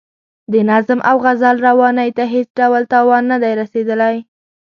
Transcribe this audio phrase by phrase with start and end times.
[0.51, 4.15] د نظم او غزل روانۍ ته هېڅ ډول تاوان نه دی رسیدلی.